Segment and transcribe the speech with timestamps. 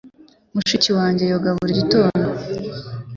[0.53, 2.27] Mushiki wanjye yoga buri gitondo.